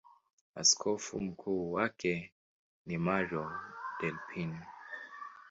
[0.55, 2.33] Askofu mkuu wake
[2.85, 3.51] ni Mario
[4.01, 4.59] Delpini.